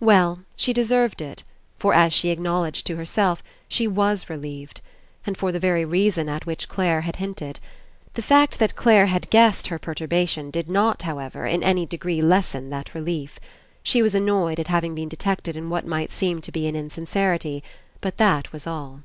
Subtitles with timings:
[0.00, 1.44] Well, she deserved it,
[1.78, 4.82] for, as she acknowledged to herself, she was relieved.
[5.24, 7.58] And for the very reason at which Clare had hinted.
[8.12, 11.46] The fact that Clare had guesssed her perturbation did not, however.
[11.46, 13.38] In any degree lessen that relief.
[13.82, 17.64] She was annoyed at having been detected in what might seem to be an insincerity;
[18.02, 19.04] but that was all.